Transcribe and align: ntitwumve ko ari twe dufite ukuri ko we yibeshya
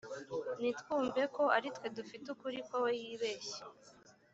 ntitwumve 0.59 1.21
ko 1.35 1.43
ari 1.57 1.69
twe 1.75 1.87
dufite 1.97 2.25
ukuri 2.35 2.59
ko 2.67 2.75
we 2.83 2.91
yibeshya 3.01 3.63